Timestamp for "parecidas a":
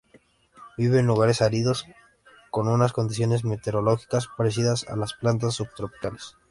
4.35-4.95